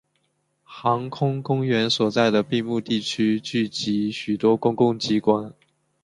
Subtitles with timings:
[0.63, 5.53] 航空公园所在的并木地区聚集许多公共机关。